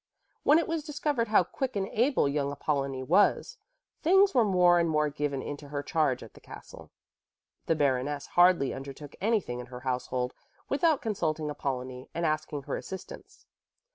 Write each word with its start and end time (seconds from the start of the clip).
When 0.41 0.57
it 0.57 0.67
was 0.67 0.83
discovered 0.83 1.27
how 1.27 1.43
quick 1.43 1.75
and 1.75 1.87
able 1.89 2.27
young 2.27 2.51
Apollonie 2.51 3.03
was, 3.03 3.59
things 4.01 4.33
were 4.33 4.43
more 4.43 4.79
and 4.79 4.89
more 4.89 5.09
given 5.11 5.43
into 5.43 5.67
her 5.67 5.83
charge 5.83 6.23
at 6.23 6.33
the 6.33 6.39
castle. 6.39 6.89
The 7.67 7.75
Baroness 7.75 8.25
hardly 8.25 8.73
undertook 8.73 9.15
anything 9.21 9.59
in 9.59 9.67
her 9.67 9.81
household 9.81 10.33
without 10.69 11.03
consulting 11.03 11.51
Apollonie 11.51 12.09
and 12.15 12.25
asking 12.25 12.63
her 12.63 12.77
assistance. 12.77 13.45